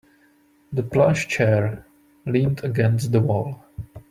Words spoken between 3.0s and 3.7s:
the wall.